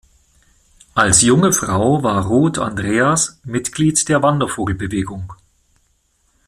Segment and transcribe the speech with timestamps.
[0.95, 5.31] Als junge Frau war Ruth Andreas Mitglied der Wandervogelbewegung.